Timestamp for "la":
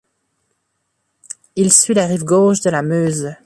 1.93-2.07, 2.71-2.81